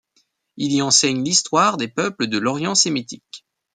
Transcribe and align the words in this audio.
Il 0.57 0.71
y 0.71 0.81
enseigne 0.81 1.23
l'histoire 1.23 1.77
des 1.77 1.87
peuples 1.87 2.25
de 2.25 2.39
l'Orient 2.39 2.73
sémitique. 2.73 3.45